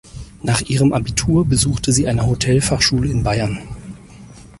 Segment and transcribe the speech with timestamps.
[0.41, 3.59] Nach ihrem Abitur besuchte sie eine Hotelfachschule in Bayern.